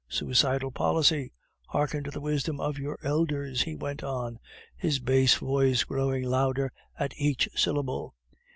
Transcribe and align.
Suicidal 0.09 0.71
policy! 0.71 1.31
Hearken 1.67 2.03
to 2.05 2.09
the 2.09 2.19
wisdom 2.21 2.59
of 2.59 2.79
your 2.79 2.97
elders!" 3.03 3.61
he 3.61 3.75
went 3.75 4.03
on, 4.03 4.39
his 4.75 4.97
bass 4.97 5.35
voice 5.35 5.83
growing 5.83 6.23
louder 6.23 6.71
at 6.97 7.13
each 7.17 7.47
syllable. 7.55 8.15